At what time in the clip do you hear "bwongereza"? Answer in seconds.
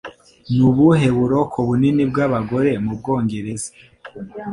2.99-3.69